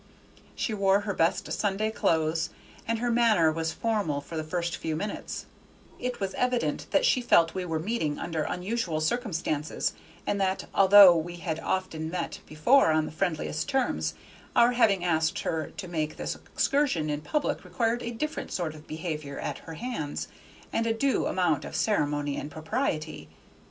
[0.55, 2.49] She wore her best Sunday clothes,
[2.87, 5.45] and her manner was formal for the first few minutes;
[5.99, 9.93] it was evident that she felt we were meeting under unusual circumstances,
[10.25, 14.15] and that, although we had often met before on the friendliest terms,
[14.55, 18.87] our having asked her to make this excursion in public required a different sort of
[18.87, 20.27] behavior at her hands,
[20.73, 23.29] and a due amount of ceremony and propriety.